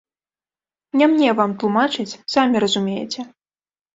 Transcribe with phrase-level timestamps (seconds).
[1.01, 3.21] Не мне вам тлумачыць, самі разумееце.